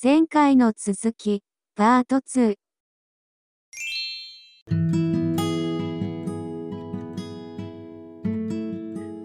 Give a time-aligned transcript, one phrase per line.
[0.00, 1.42] 前回の続き、
[1.74, 2.54] パート2。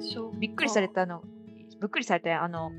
[0.01, 1.21] そうびっくりされたの、
[1.79, 2.71] びっくりされて、あの、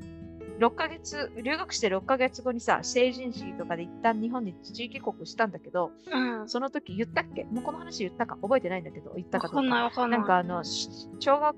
[0.59, 6.49] 6ヶ月、留学して6ヶ月後にさ、成人式とかで一旦日本に地域帰国したんだけど、うん。
[6.49, 7.45] その時言ったっけ？
[7.45, 8.35] もうこの話言ったか？
[8.41, 9.75] 覚えてないんだけど、言ったかどうんか。
[9.75, 10.19] わかないわかんない。
[10.19, 10.89] なんかあの、し
[11.21, 11.55] 小学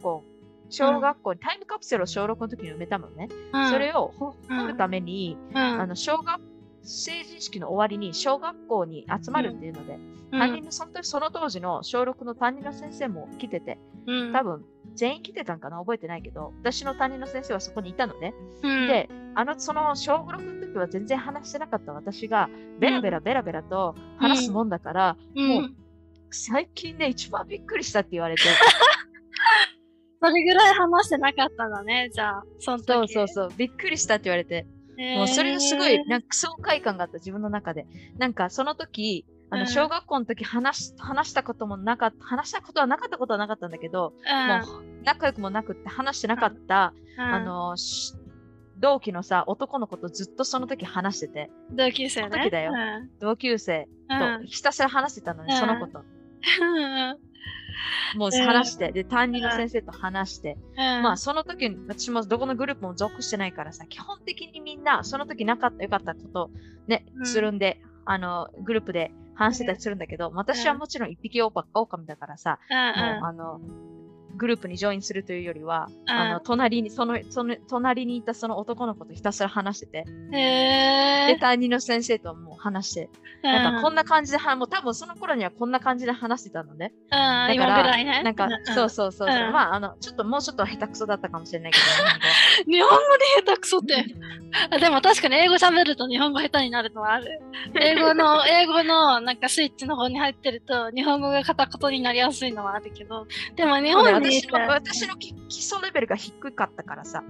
[0.00, 0.22] 校、
[0.70, 3.28] 小学校にタイムカプセルを小6の時に埋めたのね。
[3.52, 6.40] うん、それをほ掘るために、うん、あの、小学、
[6.82, 9.98] 成人式の終わりに小学校に集まるっていうので、
[10.30, 14.64] 担任のその時その当時の小6の担任の先生も来てて、うん、多分
[14.94, 18.34] 全員来てたんかな覚えてないけど、私の担任の先生はそこにいたのね。
[18.62, 25.70] うん、で、あの、その小6の時は全然話してなかった私が、ベラベラベラベラと話すもんだから、うん、もう
[26.30, 28.42] 最近ね、一番びっくりしたって言われて。
[30.22, 32.78] それぐらい話してなかったんだね、じゃあ、そ。
[32.78, 34.66] そうそうそう、びっくりしたって言われて。
[35.16, 37.86] もうそれがすごい、なんか爽快感があった、自分の中で。
[38.18, 39.66] なんかその時、あの、うん。
[39.66, 48.14] 小学校の時話し、話したこともなかった、話したことはなかったことはなかったんだけど、もう仲良くもなくって話してなかった、うん、あの、し
[48.78, 52.30] 同期のさ、男の子とずっとその時話してて、同級生ね。
[52.30, 52.72] 時だよ。
[52.72, 53.10] うん。
[53.20, 54.40] 同級生うん。
[54.40, 55.60] とひたすら話してたのね、うん。
[55.60, 56.02] その子と。
[58.14, 61.02] うんもう話して、で、担任の先生と話して、うん。
[61.02, 66.50] まあその時、私もどこのグループも属してないからさ、基本的にみんな、その時なかった、よかったこと
[66.86, 67.26] ね、うん。
[67.26, 72.76] するんで、あの、グループで話してたりするんだけど、私はもちろん一匹オオカ狼だからさ、うん。
[72.76, 73.60] もうあの、
[74.40, 81.36] グループにジョインするというよりは、うんあの、隣に、その、その、隣にいたその男の子とひたすら話してて、で、え。
[81.38, 83.10] 担任の先生とも話して、
[83.42, 86.92] なんかこんな感じでは、もう多分その頃にはこんな感じで話してたのね。
[87.04, 88.22] うん、だ今から、ね。
[88.22, 94.06] なんか、そうそうそうそう、うんまあ、あの、ちょっともうちょっと下手くそだったかもしれないけど、日本語で下手くそって。
[94.70, 97.40] あでも確かに英語喋ると日本語下手になるのはある。
[97.78, 107.24] 英語の、英語のなんかスイッチの方に入ってると日本語が片言になりやすいのはあるけど、でも日本にいて私の私の基基礎レベルが低かったからさ、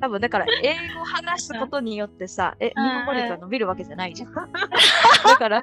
[0.00, 4.34] 多分だから英語話すことによってさ、え、日うん本語力が伸びるわけじゃないじゃん。
[4.34, 5.62] だから、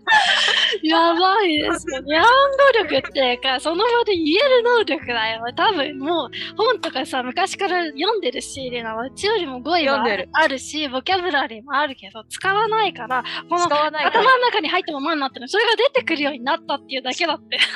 [0.83, 2.01] やばいですよ。
[2.01, 5.43] 日本語力っていうか、その場で言える能力だよ。
[5.53, 13.65] 多分もう本とかさ、昔から読んでるし、レナはうちよりも語彙るあるし、ボキャブラリーもあるけど、使わないから、この。
[13.65, 17.57] 頭の中に入ったままになってるそれが出てくるようになったっていうだけだって。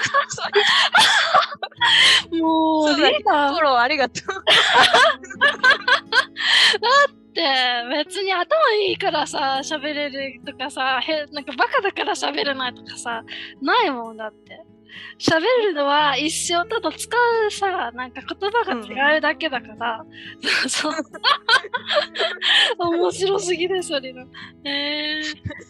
[2.41, 4.43] もう、そうだリーダーフォローありがとう。
[7.31, 7.43] って
[7.91, 8.55] 別に頭
[8.87, 13.23] いいからさ、喋れるとかさ、へなんかバカだから喋れないとかさ、
[13.61, 14.63] ないもんだって。
[15.19, 17.09] 喋るのは一生ただ使
[17.47, 20.05] うさ、なんか言葉が違うだけだから、
[20.67, 21.03] そうそう。
[22.79, 24.25] 面白すぎる、それの。
[24.63, 25.21] え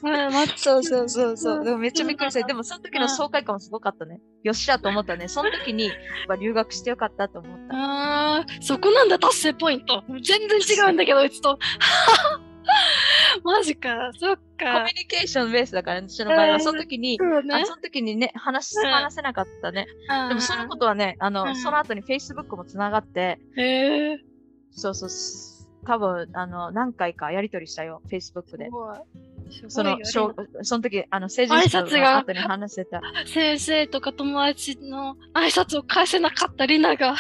[0.04, 1.62] ー、まあ、まそうそうそうそうう。
[1.62, 2.46] んでもめっちゃびっくりした。
[2.46, 4.20] でもその時の爽快感もすごかったね。
[4.44, 5.28] よっしゃと思ったね。
[5.28, 5.92] その時に、
[6.40, 7.74] 留学してよかったと思った。
[7.74, 10.04] あーそこなんだ、達成ポイント。
[10.10, 11.58] 全然違うんだけど、うちと。
[13.44, 14.96] マジか、そっコかミュ。
[14.96, 16.60] ニケーションベースだから、私の場合は、うん。
[16.62, 19.88] その時に、そうその時にね、話話せなかったね。
[20.10, 20.30] うん。
[20.30, 21.56] でもそのことはね、あの、うん。
[21.56, 24.20] その後に Facebook もつながって、へえ。
[24.72, 28.70] そうそう、す多分、あの、何回かやりとりしたよ、Facebook で。
[29.68, 30.34] その、そ
[30.78, 33.02] の時、あの、成人式の後に話してた。
[33.28, 37.16] 先生とか友達の挨拶を返せなかったリナが。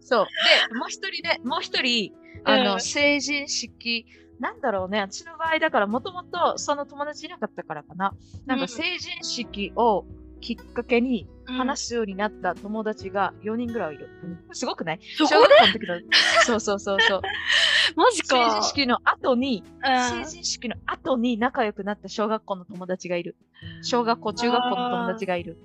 [0.00, 0.26] そう。
[0.70, 2.12] で、もう一人ね、もう一人、
[2.44, 2.80] あの、うん。
[2.80, 4.06] 成人式、
[4.40, 8.12] なんだろうね、私の場合だから、もともとその友達いなかったからかな。
[8.46, 10.04] なんうんか成人式を
[10.40, 14.08] きっかけにうん話すようになった友達が4人ぐらいいる。
[14.52, 15.00] すごくない？
[15.16, 16.00] 小学校の時の。
[16.44, 17.22] そうそうそうそう。
[17.96, 18.50] マジ成か。
[18.60, 23.36] 人式の後に、うん成人式の後に仲良くなった小学校の友達がいる。
[23.82, 25.56] 小学校、中学校の友達がいる。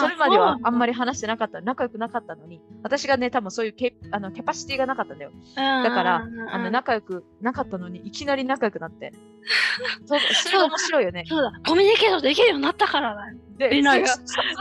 [0.00, 0.88] それまではあんまり。
[0.88, 5.30] り話してなかった、仲良くなかったのに、私がね、多分そういうケあのキャパシティがなかったんだよ。
[5.54, 9.12] だだから、あの、仲良くなかったのに、いきなり仲良くなって。
[10.06, 11.24] そうそれが面白いよね。
[11.28, 13.36] そうだ、コミュニケーションできるようになったからだよ。
[13.58, 14.06] でリナが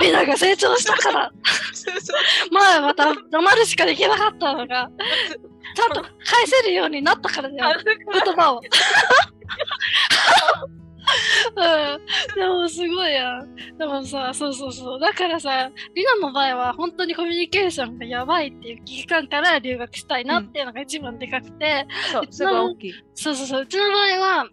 [0.01, 1.31] リ ナが成長したから。
[2.51, 4.89] 前はまた黙るしかできなかったのが、
[5.75, 6.11] ちゃんと返
[6.45, 7.79] せるようになったからだよ。
[7.85, 8.61] 言葉を。
[11.55, 13.55] うん、でもすごいやん。
[13.77, 14.99] でもさ、そうそうそう。
[14.99, 22.93] だからさ、リナの場合は本当にコミュニケーションがやばいっていう危機感から留学したいなっていうのが一番でかくて、そう、それが大きい。
[23.15, 23.61] そうそうそう。
[23.61, 24.49] うちの場合は、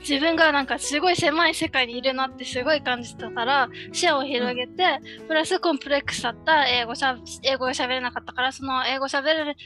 [0.00, 4.98] 自分がなんかすごい狭い世界にいるなってすごい感じたから、視野を広げて、
[5.28, 9.56] プラスコンプレックスだった英語しゃ英語が喋れなかったから、その英語喋れる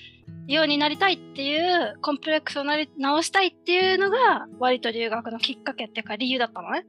[0.47, 6.87] ようになりたいっていうコンプレックスをなり直したいっていうのが割と留学のきっかけっていうか理由だったのね。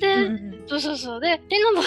[0.00, 1.20] で、うんうんそうそうそう。
[1.20, 1.82] で、リノの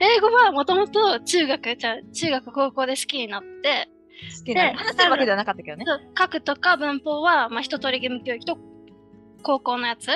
[0.00, 3.88] 英語はもともと中学、じゃあ中学高校で好きになって、
[4.38, 5.84] 好きなで話してるわけではなかったけどね。
[6.18, 8.58] 書くとか文法は、まあ、一通り義務教育と
[9.42, 10.06] 高校のやつ。
[10.06, 10.12] で、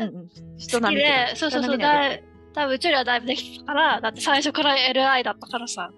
[0.00, 0.28] うんうん。
[0.58, 5.90] 人好きで、そうそうそう、だい多分うちよりはだいぶできてたから、だって最初から LI だったからさ。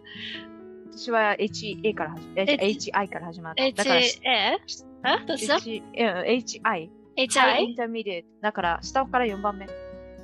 [0.96, 3.64] 私は HA から始め、H- HI から始まった。
[3.72, 4.58] だから HA?
[6.24, 6.90] HI。
[7.16, 7.58] ?HI?
[7.60, 8.24] intermediate。
[8.40, 9.68] だから下から4番目。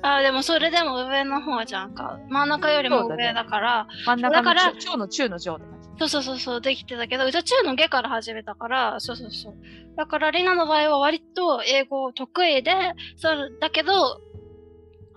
[0.01, 2.19] あ、でもそれでも上の方じゃんか。
[2.29, 5.89] 真ん中よりも上だから、真ん中の中の中の上って感じ。
[5.99, 9.55] そうそうそうそう、できてたけど、うちは中の下から始めたから、そうそうそう。
[9.95, 12.73] だから、リナの場合は割と英語得意で、
[13.17, 14.19] そうだけど、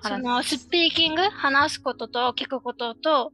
[0.03, 3.33] そのスピーキング、話すことと聞くことと、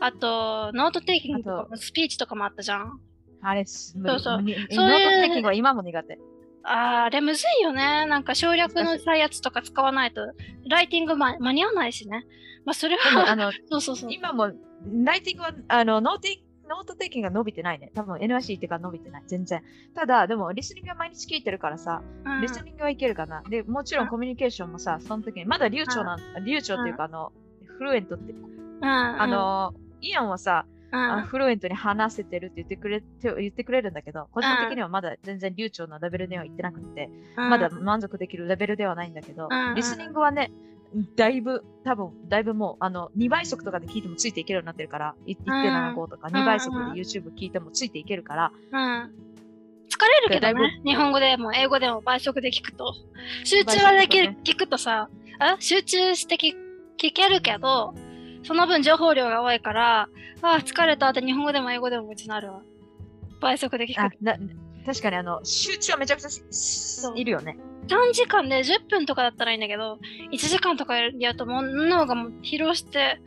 [0.00, 3.00] あと、 note taking とかスピーチとかもあったじゃん。
[3.42, 6.18] あれ、すそうそう note taking は今も苦手。
[6.64, 8.06] あーあれむずいよね。
[8.06, 10.20] なんか省略のやつとか使わないと、
[10.68, 12.26] ライティング間間に合わないしね。
[12.64, 14.12] まあ、それでも、あは、の、 そうそうそう。
[14.12, 14.50] 今も、
[15.04, 17.92] ライティングは、あの、ノーティ note taking が伸びてないね。
[17.94, 19.22] 多分 NIC っていうか伸びてない。
[19.26, 19.62] 全然。
[19.94, 23.42] ただ、でも、リスニングは毎日聞いてるからさ、うんリスニングはいけるかな。
[23.48, 27.32] で、もちろんコミュニケーションもさ、その時に、まだ流暢な、流暢っていうか、あの、
[27.78, 28.36] fluent って、う
[28.80, 40.50] ん、あの、イアンはさ、うん、あフルエントに話せてるって言ってくれて言ってくれるんだけど、個人的にはまだ全然流暢なレベルでは言ってなくて、うんまだ満足できるレベルではないんだけど、うんリスニングはね、
[41.16, 49.10] だいぶ、多分だいぶもう、あの、2倍速とかで聞いてもついていけるようになってるから、い1.75とか2倍速で YouTube 聞いてもついていけるから、うん。
[49.88, 50.80] 疲れるけどね。
[50.84, 52.94] 日本語でも英語でも倍速で聞くと。
[53.44, 55.08] 集中はできる、倍速聞くとさ、
[55.38, 56.54] あ集中して聞
[56.98, 57.94] 聞けるけど、
[58.46, 60.08] その分情報量が多いから、あ
[60.42, 62.62] あ、疲れたって日本語でも英語でも別になるわ。
[63.40, 64.16] 倍速で聞く。
[64.86, 67.58] 確かにあの、集中はめちゃくちゃいるよね。
[67.88, 69.98] 短時間で10分とかだったらいいんだけど、
[70.32, 73.20] 1時間とかやるともう脳がもう疲労して、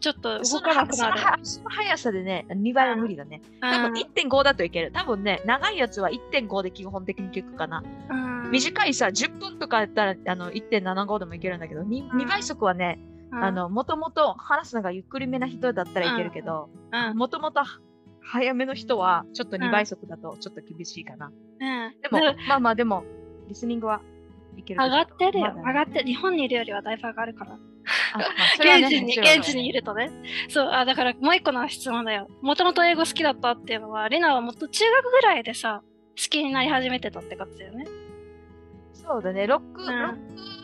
[0.00, 1.20] ちょっと動かなくなる。
[1.42, 3.42] その速さでね、2倍は無理だね。
[3.60, 4.92] 多うん分1.5だといける。
[4.92, 7.82] 多分ね、長いやつは1.5で基本的に聞くかな。
[8.10, 17.60] うん短いさ、10分とかやったらあの1.75でもいけるんだけど、2, うん倍速はね、うんあの、もともと話すのがゆっくりめな人だったらいけるけど、うんもともと
[18.20, 21.26] 早めの人は、ちょっとうん2倍速だとちょっと厳しいかな。
[21.26, 23.04] うんでもで、まあまあでも、
[23.48, 24.00] リスニングは
[24.56, 24.82] いける。
[24.82, 25.54] 上がってるよ。
[25.56, 27.58] 上がって、日本にいるよりはだいぶ上がるから。
[28.58, 30.10] 現地に、現地にいるとね。
[30.48, 32.28] そう、あ、だからもう一個の質問だよ。
[32.42, 37.86] もともと英語好きだったっていうのは、リナはもっと中学ぐらいでさ、好きになり始めてたってことだよね。
[38.92, 40.57] そうだね、6、ん6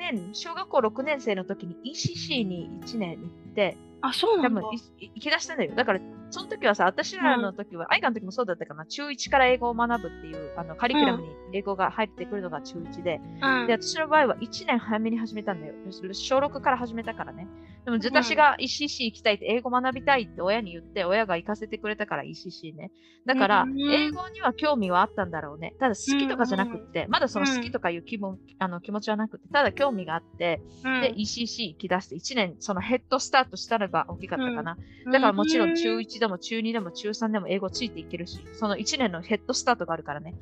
[0.00, 4.60] 年、小学校6年生の時に ECC に1年行って、あ、そうなんだ。
[4.60, 5.74] 多分いい行き出したんだよ。
[5.74, 6.00] だから、
[6.30, 15.74] その時はさ、私らの時は、アイカの時もそうだったかな、中1から英語を学ぶっていう、あの、カリキュラムに英語が入ってくるのが中1で、うんで、私の場合は1年早めに始めたんだよ。
[16.12, 17.48] 小6から始めたからね。
[17.84, 22.90] でも、私が ECC 行きたいって、英語学びたいって親に言って、親が行かせてくれたから ECC ね。
[23.26, 25.74] だから、うん英語には興味はあったんだろうね。
[25.80, 34.76] ただ、好きとかじゃなくって、まだその好きとかいう気分、あの気持ちはなくて、ただ興味があって、うんで、ECC 行き出して1年、そのヘッドスタートしたのが大きかったかな。
[35.06, 40.34] だからもちろん中1でも中2でも中3でも英語ついていけるし、その1年のヘッドスタートがあるからね。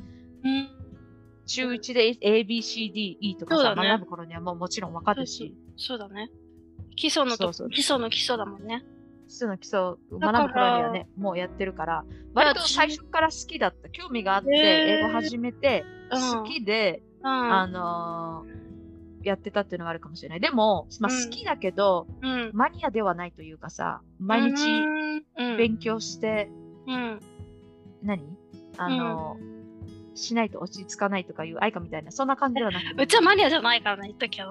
[0.45, 0.69] うん
[1.47, 6.31] 中1で A, B, C, D, E とかさ、ね学ぶ頃にはもうもちろんわかるし、そうだね。
[6.95, 8.85] 基礎のとそうそう基礎の基礎だもんね。
[9.29, 17.27] 基礎の基礎を学ぶ頃にはね、もうやってるから、割と最初から好きだった、興味があって、英語始めて、うん好きで、うん。
[17.29, 18.68] あのー
[19.29, 20.41] やってたっていうのがあるかもしれない。
[20.41, 22.51] でも、まあ、うん好きだけど、うん。
[22.53, 24.67] マニアではないというかさ、毎日
[25.39, 26.51] うん、勉強して、
[26.87, 27.21] うん。
[28.03, 28.23] 何？
[28.77, 29.59] あのー
[30.19, 33.03] しないと落ち着かないとかいう愛花みたいな、そんな感じではなくて。
[33.05, 34.43] うちはマニアじゃないからね、言っとくけ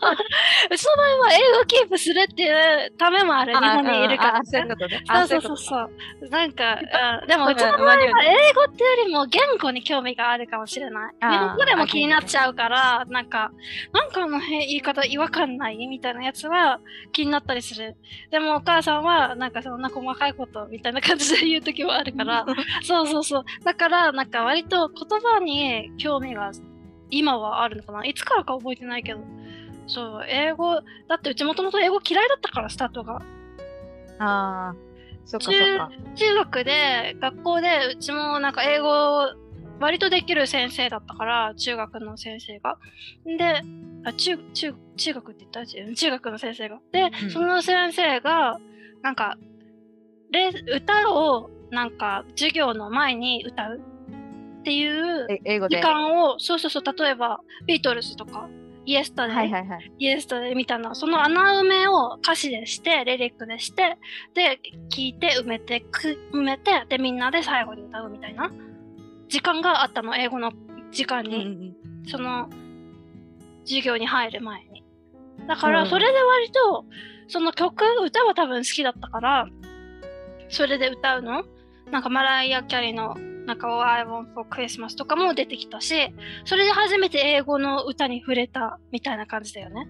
[0.00, 0.10] ど。
[0.12, 5.02] うちの場合は英語キープするっていうためもある、日本にいるから、そういうことね。
[5.06, 5.90] そうあそうそうそう。
[6.30, 11.14] なんか、あでもうちの場合は英語っていうよりも言語に興味があるかもしれない。
[11.20, 13.52] 日本語でも気になっちゃうから、なんか、
[13.92, 16.80] なんかあのへ言い方違和感ないみたいなやつは
[17.12, 17.96] 気になったりする。
[18.30, 22.46] でもお母さんは、なんかそんな細かいことみたいな感じで言うときもあるから、
[22.82, 23.44] そうそうそう。
[23.64, 26.50] だから、なんか割と言葉に興味が
[27.10, 28.04] 今はあるのかな。
[28.04, 29.20] いつからか覚えてないけど。
[29.92, 33.16] そう、英語、だってうちもともと英語嫌いだったから、スタートが。
[34.18, 34.74] ああ、
[35.24, 35.90] そっかそっ中か。
[36.16, 39.28] 中学で、学校で、うちもなんか英語、
[39.80, 42.76] 割とできる先生だったから、中学の先生が。
[43.24, 43.62] で、
[44.04, 45.66] あ、中、中、中学って言った？
[45.66, 46.78] 中中学の先生が。
[46.92, 48.58] で、うんその先生が、
[49.02, 49.36] なんか、
[50.30, 53.80] レ歌をなんか授業の前に歌う
[54.60, 55.78] っていうえ英語で？
[55.78, 58.48] 時間を、そうそうそう、例えばビートルズとか、
[58.86, 59.92] イエスタで、はいはいはい。
[59.98, 63.98] イエスタでみたいな、その穴埋めを歌詞でして、リリックでして、
[64.34, 64.58] で、
[64.90, 68.50] 聞いて埋めてく、埋めて、で、みんなで最後に歌うみたいな。
[69.28, 70.52] 時間があったの、英語の
[70.90, 72.06] 時間うんうんに、うん。
[72.06, 72.48] その、
[73.64, 74.84] 授業に入る前に。
[75.46, 75.72] だかうん。
[75.74, 76.84] ら、それで割と、
[77.28, 79.46] その曲、歌は多分好きだったから、
[80.48, 81.44] それで歌うの？
[81.92, 83.14] なんかマライア・キャリーの
[83.50, 86.14] なんか Oh, I Want for Christmas とかも出てきたし、
[86.44, 89.88] それで初めて英語の歌に触れたみたいな感じだよね。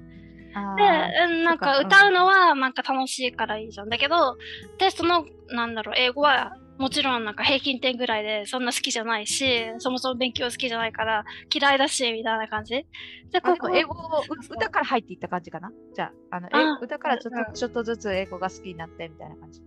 [0.79, 3.91] で、なんか歌うのはなんか楽しいからいいじゃん。
[3.91, 4.39] だけど、
[4.79, 9.45] で、その、なんだろう、英語はもちろんなんか平均点ぐらいでそんな好きじゃないし、
[9.77, 11.25] そもそも勉強好きじゃないから
[11.55, 12.75] 嫌いだし、みたいな感じ。
[12.75, 12.87] で、
[13.35, 15.71] あここ英語をう歌から入っていった感じかな？
[15.95, 19.61] じゃあ、あのえあ歌からちょっうんとちょっとずつ英語が好きになってみたいな感じ。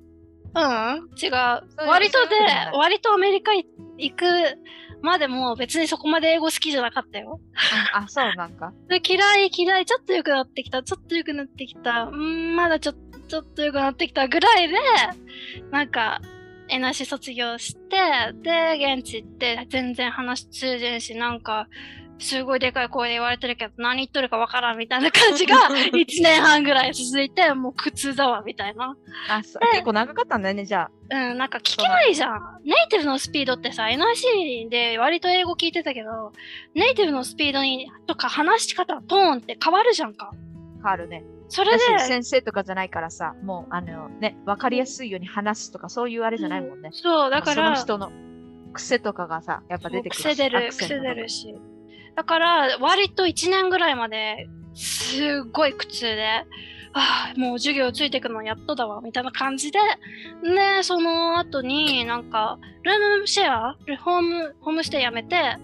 [0.56, 1.32] うん、違う。
[1.88, 2.36] 割とで
[2.74, 3.66] 割とアメリカ行
[4.16, 4.26] く
[5.02, 7.40] までも別にそこまで英語好きじゃなかったよ。
[7.94, 8.74] あ、そうなんか。
[8.88, 14.76] で嫌い嫌い、ちょっと良くなってきた、ちょっと良くなってきた、うーん、まだちょっと、ちょっと良くなってきたぐらいで、
[15.72, 16.22] なんか、
[16.70, 17.98] NIC 卒業して、
[18.42, 21.68] で、現地行って、全然話通じんし、なんか、
[22.20, 25.56] すごいでかい声で言われてるけど、何言っとるかわからんみたいな感じが、
[25.92, 28.96] 1年半ぐらい続いて、もう苦痛だわ、みたいな。
[29.30, 31.30] あ、そう結構長かったんだよね、じゃあ。
[31.30, 32.60] うん、なんか聞けないじゃん。
[32.64, 36.32] ネイティブのスピードってさ、NIC で割と英語聞いてたけど、
[36.74, 40.32] ネイティブのスピードにとか話し方、トーンって変わるじゃんか。
[40.76, 41.24] 変わるね。
[41.50, 46.90] それで、先生とかじゃないからさ、もう、あのね、わかりやすいように話すとか、そういうあれじゃないもんね。
[46.94, 48.12] そう、だから、その人の
[48.74, 50.24] 癖とかがさ、やっぱ出てくるし。
[50.24, 51.56] 癖出る、癖出るし。
[52.16, 56.46] だから、割と1年ぐらいまで、すっごい苦痛で、
[56.94, 59.80] ああ、もう授業ついてくのやっとだわ、みたいな感じで、
[60.44, 65.58] で、その後になんか、ルームシェア、ホーム、ホームステイやめて、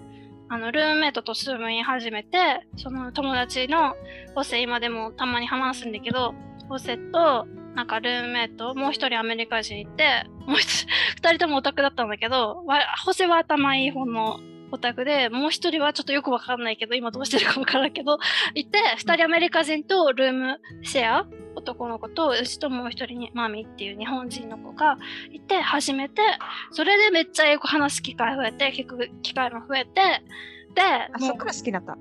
[0.48, 3.94] あの、ルームメイトと住み始めて、その友達の、
[4.34, 6.34] ホセ今でもたまに話すんだけど、
[6.68, 12.64] ホセと、なんかルームメイト、もう一人アメリカ人いて、もう一人、 二人ともオタクだったんだけど、
[13.04, 14.40] ホセは頭いい方の
[14.72, 18.18] オタクで、もう一人はちょっとよくわかんないけど、今どうしてるかわからんけど、
[18.54, 24.98] いて、二人アメリカ人とルームシェア、男の子と、うちともう一人にマミっていう日本人の子が
[25.32, 26.22] いて、始めて、
[26.70, 30.00] それでめっちゃ英語話す機会増えて、聞く機会も増えて、
[30.74, 31.98] で、あ、そっから好きになった？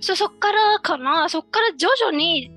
[0.00, 2.52] そそっからかな、そっから徐々に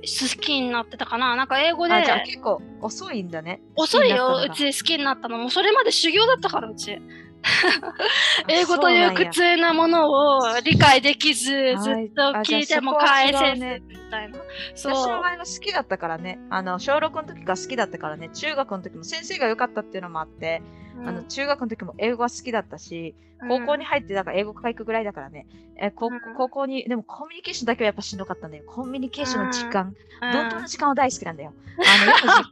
[0.00, 1.36] 好きになってたかな。
[1.36, 3.62] なんか英語であ、じゃあ結構遅いんだね。
[3.76, 5.48] 遅いよ、うち好きになったのも。
[5.48, 7.00] それまで修行だったから、うち。
[8.48, 14.38] 英語という苦痛なものを理解できず、ずっと聞いても返せず、ねみたいな。
[14.74, 15.08] 私そう。
[15.08, 16.38] の前の好きだったからね。
[16.50, 18.28] あの、小6の時が好きだったからね。
[18.30, 20.62] 中学の時も先生が良かったっていうのもあって、
[20.96, 23.14] うんあの、中学の時も英語が好きだったし、
[23.48, 25.46] 高校に入って、だから英語科行くぐらいだからね。
[25.76, 28.64] え高うん高校に、でもコミュニケーションだけはやっぱしんどかったんだよ。
[28.66, 31.52] コミュニケーションの時間、うんの時間は大好きなんだよ。
[31.78, 32.44] あの、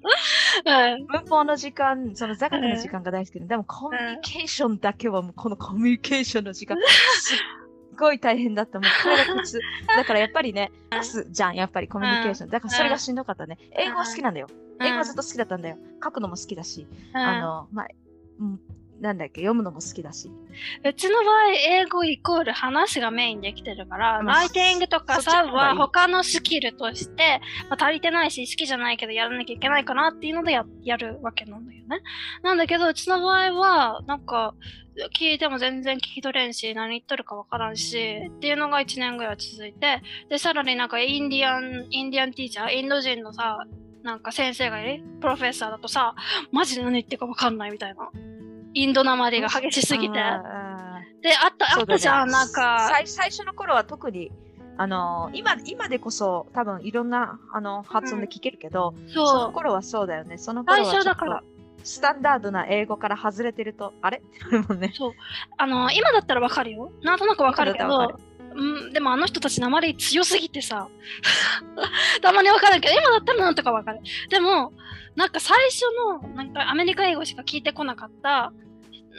[0.64, 6.76] 文法の時間、その座学の時間が大好きで、でもコミュニケーションだけはもうこのコミュニケーションの時間、
[7.20, 7.36] すっ
[7.98, 8.80] ごい大変だった。
[8.80, 9.60] もうこれが苦痛。
[9.96, 12.50] だからやっぱりね、パスじゃん、やっぱりコミュニケーション。
[12.50, 13.58] だからそれがしんどかったね。
[13.72, 14.48] 英語は好きなんだよ。
[14.80, 15.76] 英語はずっと好きだったんだよ。
[16.02, 17.86] 書くのも好きだし、あの、まあ、
[18.40, 18.60] うん、
[19.00, 20.30] なんだっけ、読むのも好きだし。
[20.84, 27.40] うちの場合、英語イコール話がメインできてるから、まあライティングとかさはい他のスキルとして、
[27.70, 32.02] まあ、足りてないし、好きじゃないけどやらなきゃいけないかなっていうのでややるわけなんだよね。
[32.42, 34.54] なんだけど、うちの場合は、なんか、
[35.16, 43.64] 聞いても全然聞き取れんし、何言っとるかわからんし、っていうのが1年ぐらい続いて、で、さらになんかインディアン、インディアンティーチャー、インド人のさ、
[44.02, 45.04] なんか先生がいる？
[45.20, 46.14] プロフェッサーだとさ、
[46.52, 48.10] マジで何言ってるかわかんないみたいな。
[48.74, 50.14] インドなまりが激しすぎて。
[50.14, 54.30] で、ああった、ーあったじゃん、なんか、最最初の頃は特に、
[54.76, 60.38] あの今今でこそ多分いろんなあの発音で聞けるけど、そそう、の頃はそうだよね。
[60.38, 61.42] その頃は最初だから
[61.84, 64.22] スタンダードな英語から外れてると、あれ？
[64.78, 64.92] ね。
[64.94, 65.12] そう。
[65.58, 66.92] あの、今だったらわかるよ。
[67.02, 68.18] なんとなくわかるけど、
[68.54, 70.88] うん、でもあの人たち鉛強すぎてさ、
[72.22, 74.00] たまにわかるけど、今だったらなんとかわかる。
[74.28, 74.72] でも、
[75.16, 75.82] なんか最初
[76.22, 78.52] の、なんかアメリカ英語しか聞いてこなかった、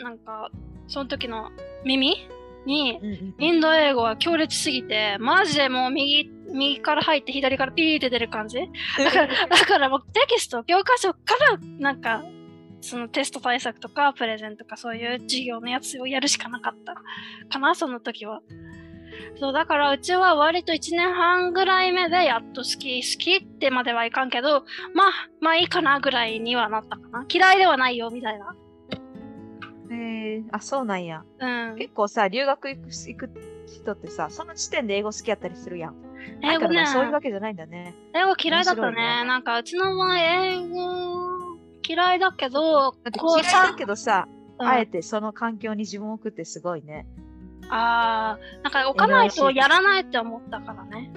[0.04, 0.50] なんか、
[0.88, 1.52] その時の
[1.86, 2.28] 耳
[2.66, 3.00] に、
[3.40, 8.60] インド英語は強烈すぎて、マジでもう右、右から入って左からピーって出る感じ。
[8.98, 12.24] だから、だからもうテキスト、教科書から、なんか、
[12.82, 16.96] そのテスト対策とか、プレゼンとか、そういう授業のやつをやるしかなかった
[17.50, 18.42] かな、その時は。
[19.40, 24.64] そう、だからうちは割と1年半ぐらい目でやっと好き、好きってまではいかんけど、
[24.94, 27.26] まあ、まあいいかなぐらいにはなったかな。
[27.30, 28.56] 嫌いではないよ、みたいな。
[29.92, 31.24] えー、あ、そうなんや。
[31.40, 31.76] うん。
[31.78, 33.30] 結構さ、留学行く行く
[33.68, 35.96] 人ってさ、その時点で英語好きやったりするやん。
[36.42, 37.96] 英語ねだから、そういうわけじゃないんだね。
[38.14, 38.96] 英語嫌いだったね。
[38.96, 41.42] ねなんか、うちの場合、英語
[41.88, 47.08] 嫌いだけど、だってこう嫌いだけどさ、うんあえてその環境に自分を置くってすごいね。
[47.74, 51.12] あーなんか置かないとやらないって思ったからね。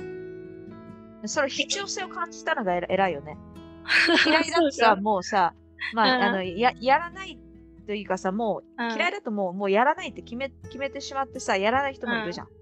[1.27, 3.37] それ必要性を感じたのが偉偉いよね。
[4.25, 5.55] 嫌いだとさ、かもうさ、
[5.95, 7.39] まあ、うんあのや、やらない
[7.87, 12.47] というかさ、もう、うん嫌いだともう、もうやらないって決め決めてしまってさ、やらない人もいるじゃん。
[12.47, 12.55] もう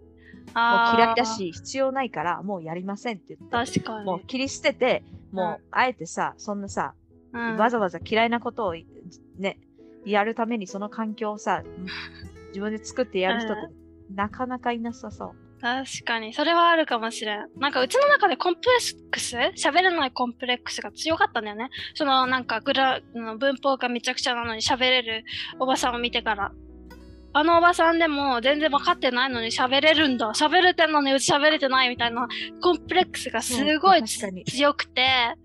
[0.54, 1.24] あー嫌いだ。
[1.26, 3.72] し、必要ないから、もうやりませんって言って。
[3.72, 4.06] 確かに。
[4.06, 6.94] もう切り捨てて、もう、あえてさ、そんなさ、
[7.32, 8.74] うんわざわざ嫌いなことを
[9.38, 9.58] ね、
[10.04, 11.62] やるためにその環境をさ、
[12.48, 13.81] 自分で作ってやる人って
[14.14, 15.30] なかなかいなさそう。
[15.60, 17.46] 確かに、それはあるかもしれん。
[17.56, 21.70] なんかうちの中でコンプレックス喋れないコンプレックスが強かったんだよね。
[21.94, 25.24] そのなんかグラの文法がめちゃくちゃなのに喋れる
[25.60, 26.52] おばさんを見てから。
[27.34, 30.32] あのおばさんでも全然分かってないのに喋れるんだ。
[30.34, 32.26] 喋れてんのにうち喋れてないみたいな
[32.60, 35.36] コンプレックスがすごい強くて。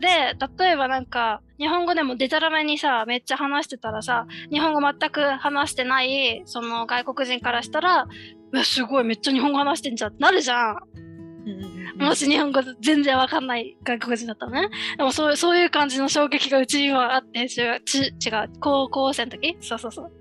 [0.00, 8.06] で、例えばなんか、日本語でもデタラメにさ、めっちゃ話してたらさ、日本語全く話してない、その外国人からしたら、
[8.52, 10.76] うわ、すごい、めっちゃ日本語話してんじゃんってなるじゃん。
[10.94, 14.68] うんうんうんもし日本語全然わかんない外国人だったらね。
[14.96, 19.56] でもそうそういう感じの衝撃がうちにはあって、ちち違う、高校生の時？
[19.60, 20.12] そうそうそう。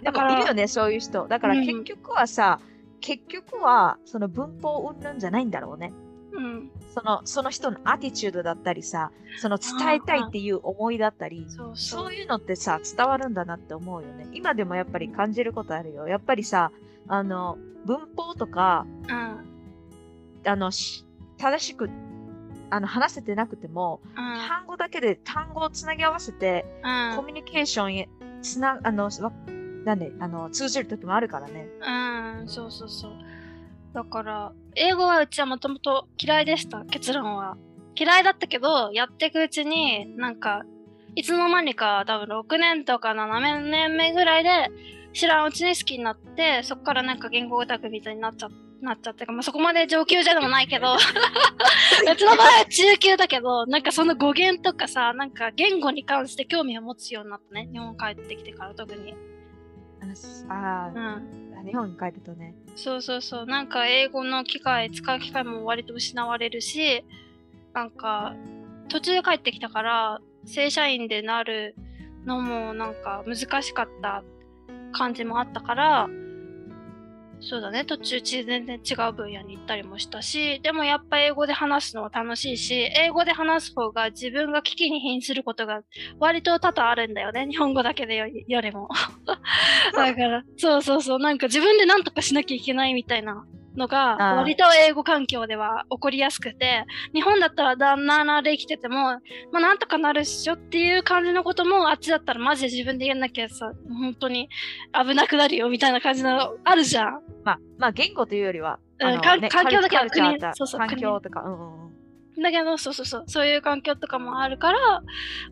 [0.00, 1.26] でだからもいるよね、そういう人。
[1.26, 2.60] だからうん結局はさ、
[3.00, 5.94] 結局はその文法云々じゃないんだろうね。
[6.32, 6.70] うん。
[6.94, 14.28] そのその人のアティチュードだったりさ、その伝えたいっていう思いだったり、そういうのってさ、伝わるんだなって思うよね。
[14.32, 16.06] 今でもやっぱり感じることあるよ。
[16.06, 16.70] やっぱりさ、
[17.08, 19.44] あの、文法とか、うん。
[20.46, 21.04] あの、し
[21.36, 21.90] 正しく
[22.70, 24.14] あの話せてなくても、うん。
[24.48, 26.64] 単語だけで単語をつなぎ合わせて、
[27.16, 28.08] コミュニケーションへ
[28.40, 29.32] つな、あの、わ
[29.84, 31.66] なんで、あの、通じる時もあるからね。
[31.82, 32.40] うん。
[32.42, 32.48] うん。
[32.48, 33.12] そうそうそう。
[33.94, 37.56] だから、英語はうちはもともと嫌いでした、結論は。
[37.96, 40.64] 嫌いだったけど、やっていくうちに、なんか、
[41.14, 44.50] いつの間にか多分6年とか7年目ぐらいで
[45.12, 48.48] 知らんうちに好きになって、そこからなんか言語オタクみたいになっちゃ
[48.82, 57.68] なっちゃってか、まあ、そこまで上級じゃでもないけど、 うちの場合は中級だけど、なんかその語源とかさ、なんか言語に関して興味を持つようになったね。
[57.72, 59.14] 日本帰ってきてから特に。
[60.50, 61.43] あうん。
[61.64, 62.54] 日本に帰るとね。
[62.76, 63.46] そうそうそう。
[63.46, 67.04] なんか英語の機会、使う機会も割と失われるし、
[67.72, 68.34] なんか
[68.88, 71.74] 途中で帰ってきたから、正社員でなる
[72.24, 74.22] のもなんか難しかった
[74.92, 76.08] 感じもあったから、
[77.46, 85.82] そうだね、途中全然違う分野に行ったりもしたし、でもやっぱ英語で話すのは楽しいし、英語で話す方が自分が危機に瀕することが
[86.18, 88.88] 割と多々あるんだよね、日本語だけでよよりも。
[89.94, 93.44] だから、そうそうそう、なんか自分で何とかしなきゃいけないみたいな
[93.76, 99.20] のが、割と英語環境では起こりやすくて、日本だったら旦那なで生きてても、ま
[99.54, 104.48] あなんとかなるっしょっていう感じのことも、あっちだったらマジで自分でやんなきゃさ、本当に
[104.92, 107.20] 危なくなるよみたいな感じのあるじゃん。
[107.44, 112.42] まあ、まあ、言語というよりは、うん環境だけは国そうそう環境とか、うん。
[112.42, 115.02] だけど、そうそうそう、そういう環境とかもあるから、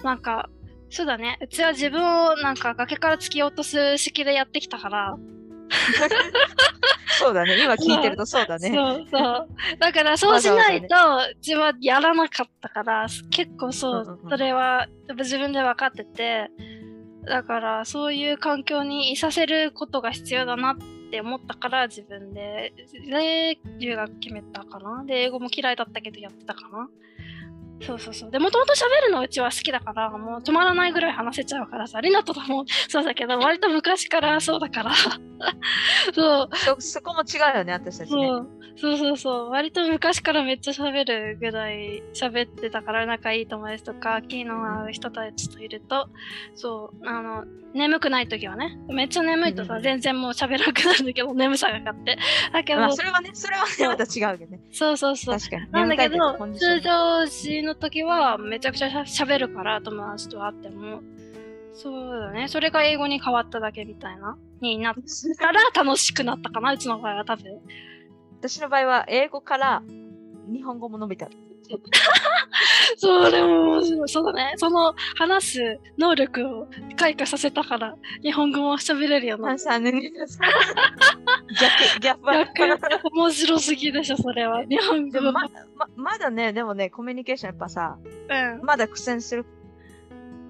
[0.02, 0.48] なんか、
[0.90, 1.38] そうだね。
[1.40, 5.16] うちは自分をなんか崖から突き落とす式でやってきたから、
[7.18, 8.70] そうだね、今聞いてるとそうだね。
[8.70, 9.48] そうそう。
[9.78, 10.96] だからそうしないと、
[11.36, 16.50] 自分はやらなかったから、結構そう、それは自分で分かってて、
[17.26, 20.76] だからそういう環境にいさせることが必要だなっ
[21.10, 22.72] て思ったから自分で、
[23.06, 25.04] で、留学決めたかな。
[25.04, 26.88] で、英語も嫌いだったけどやってたかな。
[27.86, 28.30] そうそうそう。
[28.30, 34.92] で、もともと喋るのうちは好きだから、もう止まらないぐらい話せちゃうからさ、リナともそうだけど、割と昔からそうだから、
[36.14, 38.28] そう、そそこも違うよね、私たちね。
[38.76, 39.50] そうそうそう。
[39.50, 46.08] 割と昔からめっちゃ喋るぐらい喋ってたから仲いい友達とか気の合う人たちといると
[46.54, 49.78] そうあの眠くない時はねめっちゃ眠いとさ、うん。
[49.78, 52.18] うん全然もう喋らなくなるんだけど眠さがかかって。
[52.52, 54.60] だけど、まあ、それはね、それはね、また違うけどね。
[54.72, 55.38] そうそうそう。
[55.38, 55.70] 確かに。
[55.70, 56.16] なんだけど
[56.54, 61.02] 通常時の時はめちゃくちゃ喋るから友達と会っても。
[61.74, 62.48] そうだね。
[62.48, 64.94] それが英語に変わっただけみたいなになっ
[65.38, 67.60] たら楽しくなったかなうちの場合は多分
[68.42, 69.82] 私の場合は、英語から
[70.52, 71.28] 日本語も伸びた。
[72.96, 74.08] それも面白い。
[74.08, 74.54] そうだね。
[74.56, 80.12] その話す能力を開花させたから、日本語も喋れるよなっ3年。
[82.00, 84.64] 逆、 逆面白すぎでしょ、それは。
[84.66, 85.48] 日本語まま
[85.94, 87.96] まだね、でもね、コミュニケーションやっぱさ、
[88.28, 88.66] うん。
[88.66, 89.46] まだ苦戦する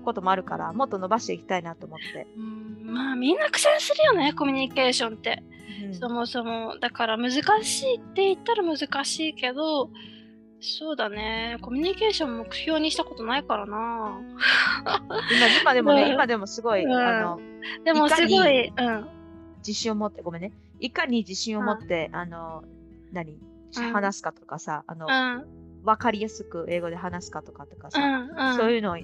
[0.03, 2.27] こともあるから、もっと伸ばしていきたいなと思って。
[2.39, 5.43] うんまあみんな苦戦するよねコミュニケーションって、
[5.87, 5.95] うん。
[5.95, 9.91] そもそもだから難しいって言ったら難しいけど
[10.65, 11.59] そうだね。
[11.61, 14.21] コミュニケーション目標にしたことないからな。
[15.37, 16.13] 今今でもね、うん。
[16.13, 16.93] 今でもすごい、うん。
[16.93, 17.41] あの
[17.85, 19.09] でもすごいうん。
[19.59, 20.53] 自信を持って、ごめんね。
[20.79, 22.63] いかに自信を持って、あの、
[23.13, 23.39] 何？
[23.77, 23.93] うん。
[23.93, 25.45] 話すかとかさ、あの、うん。
[25.83, 28.57] わかりやすく英語で話すかとかとかうさ、んうん。
[28.57, 28.97] そういうのを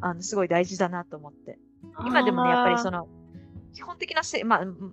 [0.00, 1.60] あのすごい大事だなと思って。
[2.04, 3.06] 今でもね、やっぱりその、
[3.74, 4.92] 基本的なせ、まあ、うん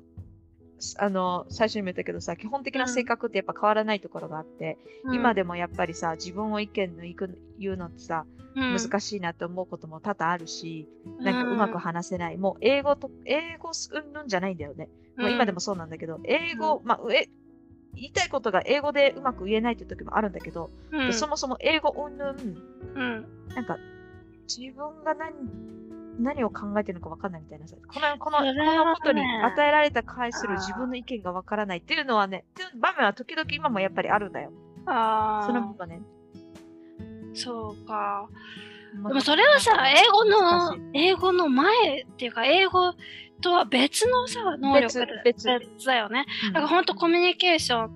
[0.97, 4.77] あの、最初にも言ったけどさ、基本的な性格ってやっぱ変わらないところがあって、
[5.13, 10.87] 今でもやっぱりさ、自分を意見のいく言うのってさ、難しいなって思うことも多々あるし、
[11.19, 12.37] なんかうまく話せない。
[12.37, 14.89] もう英語と、英語うんぬんじゃないんだよね。
[15.17, 17.27] もう今でもそうなんだけど、英語、まあ、え
[17.95, 22.37] 言いたいことが英語でうまく言えないっていう時もあるんだけど、うん、うんそもそも英語うんぬん、
[22.95, 23.25] うん。
[23.55, 23.77] なんか
[24.47, 25.33] 自分が何
[26.19, 34.51] 何を考えてるのか分かんないみたいなさ、このこのこのことに与えられた返する自分の意見が分からないっていうのはね、っていう場面は時々今もやっぱりあるんだよ。
[34.85, 36.01] あその部あ分ね。
[37.33, 38.27] そうか。
[38.93, 42.93] ででもそれはさ英語の英語の前っていうか英語
[43.41, 44.99] とは別のさ能力
[45.85, 46.25] だよね。
[46.47, 46.53] うん。
[46.53, 47.91] だから本当コミュニケーション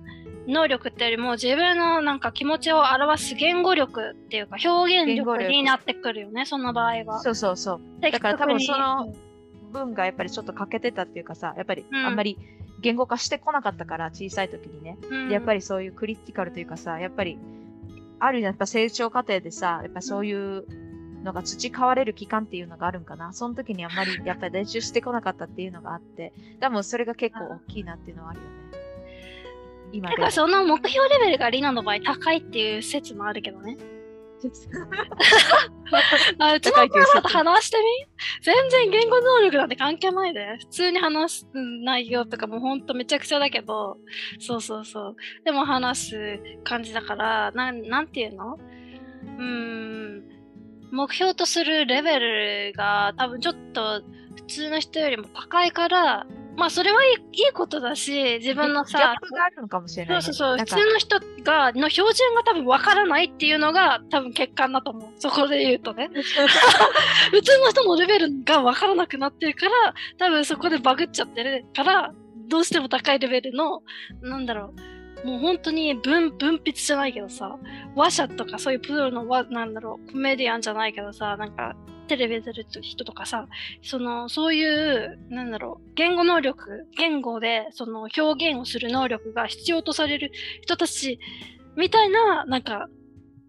[0.48, 7.20] 能力ってよりも自分のなんか気持ちを表す言語力っていうか表現力になってくるよねその場合は。
[7.20, 7.80] そうそうそう。
[8.00, 9.12] 的だから多分その
[9.68, 12.38] 分がやっぱりちょっと欠けてたっていうかさ、やっぱりうんあんまり
[12.80, 14.98] 言語化してこなかったから、小さい時にね。
[15.10, 17.38] うんでやっぱりそういうクリティカルというかさ、やっぱり、
[18.20, 20.64] あるやっぱ成長過程でさ、やっぱそういう
[21.22, 23.32] のが培われる期間っていうのがあるんかな。
[23.32, 28.77] その時にあんまりやっぱり練習してこなかったっていうのがあって、多分それが結構大きいなっていうのはあるよね。
[29.92, 33.76] 今でその目標レベルがリナの場合高いっていう説もあるけどね。
[36.38, 37.84] あうちの子と話してみ？
[38.42, 40.58] 全然言語能力なんて関係ないで。
[40.58, 43.98] 普通に話す内容とかもほんとめちゃくちゃだけど、
[44.38, 45.16] そうそうそう。
[45.44, 48.54] でも話す感じだから、なんなんていうの？
[48.54, 50.22] うーん、
[50.92, 52.20] 目標とするレベ
[52.70, 54.02] ルが多分ちょっと
[54.36, 56.26] 普通の人よりも高いから、
[56.58, 60.22] まあそれはいいいいことだし、自分のギャさッ、プがあるのかもしれない、ね。
[60.22, 65.10] そうそうそう、なんか普通の人が、の標準が多分わからないっていうのが多分欠陥だと思う。
[65.18, 66.10] そこで言うとね。
[67.30, 72.12] 普通の人のレベルがわからなくなってるから、多分そこでバグっちゃってるから、
[72.48, 73.82] どうしても高いレベルの、
[74.20, 74.80] なんだろう、
[75.24, 77.58] もう本当に分分泌じゃないけどさ、
[77.96, 81.76] 話者とかそういうプロのわ、なんだろう、コメディアンじゃないけどさ、なんか、
[82.08, 83.46] テレビ出る人とかさ、
[83.82, 91.18] その、そういう、なんだろう、言語能力、言語で、その、表現をする能力が必要とされる人たち、
[91.76, 92.88] みたいな、なんか、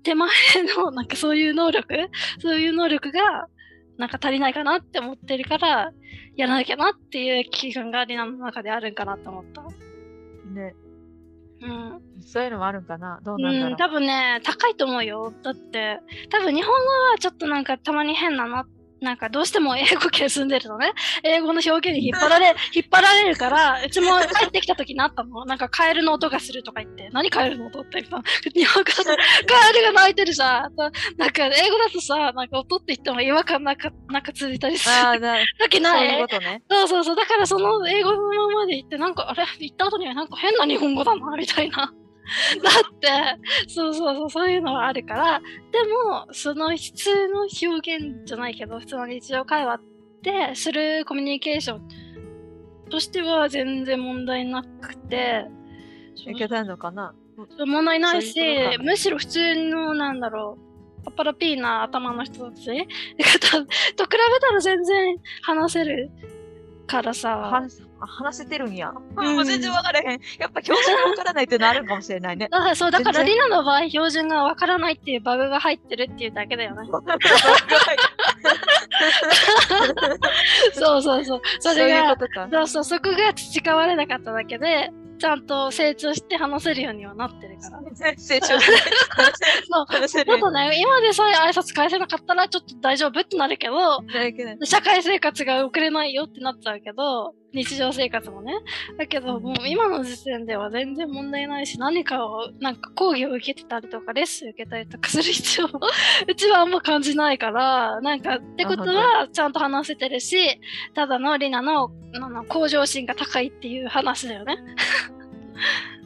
[0.03, 0.29] 手前
[0.77, 3.47] の、 なんかそういう能力、そういう能力が、
[3.97, 5.91] なんか足りないかなって思ってるから、
[6.35, 9.61] やらなきゃなっていう気感がリナの中であるんかなと思った。
[10.53, 10.73] ね、
[11.61, 12.01] うん。
[12.21, 13.19] そういうのもあるんかな？
[13.23, 13.69] どうなんだろう？
[13.71, 15.33] うん、多分ね、高いと思うよ。
[15.43, 18.65] だって、多分日本語はちょっとなんかたまに変なの。
[19.01, 20.91] なんかどうしても英語圏住んでるとね、
[21.23, 25.45] 英語の表現に引っ張られ、 引っ張られるから、うちも帰ってきた時にあったの。
[25.45, 28.23] なんかカエルの音がするとか言って、何カエルの音って言ったの？
[28.53, 30.69] 日本語だとカエルが鳴いてるさ。
[31.17, 36.61] なんか英語だとさ、なんか音って言っても違和感なんか、なんか続いたりするああ、な時なそういういことね。
[36.69, 37.15] そうそうそう。
[37.15, 39.45] だからその英語のままで言って、なんか、あれ？
[39.59, 41.93] 言った後にはなんか変な日本語だな、みたいな。
[42.63, 49.79] だって、そうそうそう、そういうのがあるから、でも、その普通の表現じゃないけど、普通の日常会話
[50.21, 55.45] でするコミュニケーションとしては全然問題なくて、
[56.27, 57.13] いけたのかな？
[57.65, 58.37] 問題ないし
[58.81, 60.57] むしろ普通のなんだろ
[61.01, 62.85] うパッパラピーな頭の人たち と比
[63.95, 66.11] べたら全然話せる
[66.85, 67.65] からさ
[68.07, 68.91] 話話せてるんや。
[68.91, 70.19] うんもう全然わからへん。
[70.39, 72.47] やっぱ標準がわからないっていうのあるかもしれないね。
[72.51, 76.87] だからそうだからリナの場合標準がわからないっていうバグが入ってるっていうだけだよね
[80.73, 82.15] そうそうそうそそういうれが。
[82.51, 87.81] そうそうそこが培われなかっただけでちゃんと成長して話せるようにはなってるから
[88.17, 88.77] 成長して。
[89.69, 93.75] そう話せるちょっとね今でさえ挨拶返せなかったらちょっと大丈夫ってなるけど
[94.63, 98.53] 社会生活が送れないよってなっちゃうけど、日常生活もね。
[98.97, 105.79] だけど、もう今の時点では全然問題ないし、何かを、なんか講義を受けてたりとか、レッスン受けたりとかする必要も、
[106.27, 110.37] うちはあんま感じないから、なんか、ってことは、ちゃんと話せてるし、
[110.93, 114.57] ただのリナの、あの向上心が高いっていう話だよね。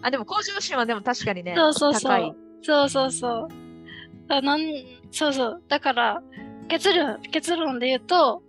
[0.03, 2.35] あ、でも向上心はでも確かにね、そうそうそう高い。
[2.61, 3.47] そうそうそう。
[4.29, 4.61] あなん
[5.11, 5.63] そうそう。
[5.67, 6.21] だから、
[6.67, 8.41] 結論、結論で言うと、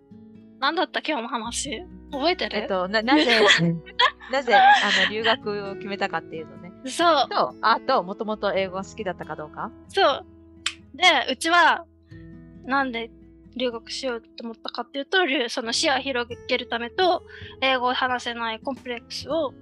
[0.61, 1.83] 何だった今日の話？
[2.13, 3.27] 覚えてる、えっと、な、なぜ、
[4.31, 4.63] なぜ、あ
[5.07, 6.73] の、留学を決めたかっていうのね。
[6.87, 9.71] そう、と、あと、もともと英語が好きだったかどうか？
[9.89, 10.27] そう。
[10.95, 11.85] で、うちは、
[12.65, 13.11] なんで
[13.57, 17.25] 留学しようと思ったかっていうと、留その視野を広げるためと、
[17.61, 19.53] 英語を話せないコンプレックスを、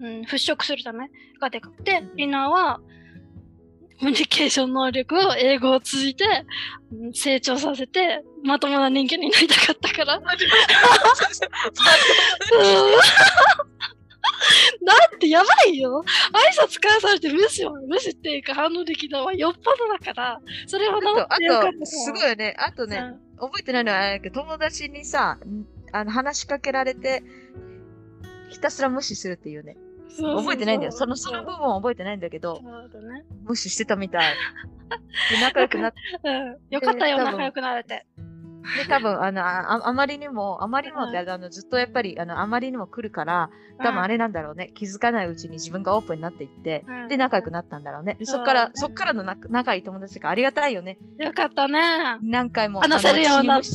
[0.00, 1.08] うん、払拭するため
[1.40, 2.80] がでかくて、リナは、
[4.00, 6.24] コミュニケーション能力を英語を通じて
[6.92, 10.20] うん成長させて、まともな人間になりたかったから。
[14.84, 22.54] だってやばいよ挨拶返されて無視は無視っていうか反応できたのはよっぽどだからそれはあと、あ治ってよかったと、すごいよね。
[22.58, 23.02] あとね、
[23.40, 27.24] 覚えてないのはあれだけど、友達にさ、んあの話しかけられて、
[28.48, 29.76] ひたすら無視するっていうね。
[30.16, 30.92] 覚えてないんだよ。
[30.92, 32.60] その、その部分は覚えてないんだけど、ね。
[33.44, 34.34] 無視してたみたい。
[35.30, 36.56] で、仲良くなって、 うん。
[36.70, 38.06] よかったよ、仲良くなれて。
[38.76, 44.70] で、多分、あの、あああまりにも、あまりにもって、あの、ずっとやっぱり、あの、あまりにも来るから、多分あれ、れなんだろうね。
[44.74, 48.16] 気づかないうちに自分がオープンになっていって、うんで、仲良くなったんだろうね。
[48.18, 50.98] でそっから、そっからの仲仲いい友達がありがたいよね。
[51.18, 52.18] よかったね。
[52.22, 52.80] 何回も。
[52.80, 53.68] 話せるようになって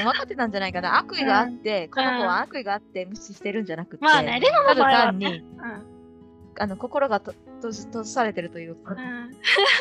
[0.00, 0.04] あの私無視されて。
[0.04, 0.98] 多分分かってたんじゃないかな。
[0.98, 5.44] 悪意があって、この子は悪意があって無視してるんじゃなくて、まあね、レナの場合は単に、ね。
[6.58, 9.00] あの、心がと閉じされてるというか、うん。
[9.00, 9.30] うん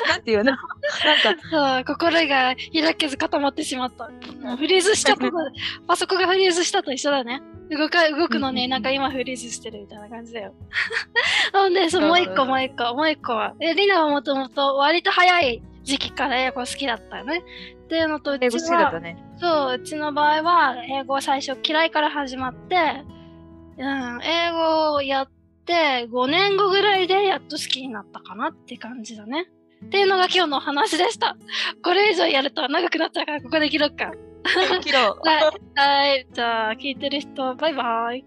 [0.07, 0.45] なんていうの？
[0.45, 4.09] なんか、そう、心が開けず固まってしまった。
[4.41, 5.15] もうフリーズした。
[5.87, 7.41] パソコンがフリーズしたと一緒だね。
[7.69, 10.53] 動か、動くのにうんうんうんなんか今フリーズしてるみたいな感じだよ。
[11.53, 13.55] ほんで、そう、もう一個もう一個、もう一個は。
[13.59, 17.43] え、リナはもともと割と早い時期から英語好きだったよね。
[17.93, 19.17] っていうのと、うちね。
[19.37, 23.03] そう、うちの場合は、英語は最初嫌いから始まって、
[23.77, 25.29] うん、英語をやっ
[25.63, 29.45] て5年後ぐらいでやっと好きになったかなって感じだね。
[29.85, 31.37] っていうのが今日のお話でした。
[31.83, 34.11] これ以上やると長くなっちゃうから、ここで切ろうか。
[34.81, 35.19] 切ろう。
[35.29, 35.43] はい、
[35.75, 38.25] はい、じゃあ聞いてる人、バイバイ。